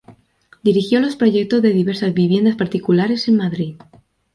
[0.63, 3.77] Dirigió los proyectos de diversas viviendas particulares en Madrid.